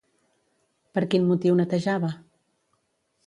[0.95, 2.09] Per quin motiu netejava?